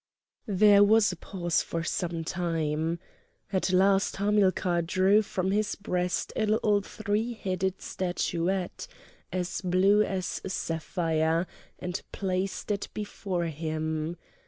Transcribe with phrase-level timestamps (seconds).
[0.47, 2.97] There was a pause for some time.
[3.53, 8.87] At last Hamilcar drew from his breast a little three headed statuette,
[9.31, 11.45] as blue as sapphire,
[11.77, 14.17] and placed it before him.